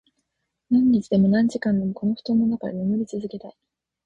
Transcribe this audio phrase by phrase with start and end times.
[0.71, 3.57] 何日でも、何時間でも、この布団の中で眠り続けたい。